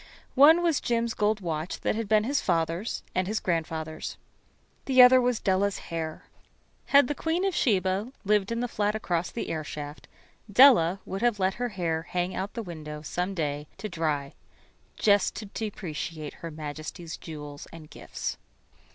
[0.33, 4.17] One was Jim's gold watch that had been his father's and his grandfather's.
[4.85, 6.23] The other was Della's hair.
[6.87, 10.07] Had the Queen of Sheba[13 1] lived in the flat across the airshaft,
[10.51, 14.33] Della would have let her hair hang out the window some day to dry
[14.95, 18.39] just to depreciate Her Majesty's jewels and gifts.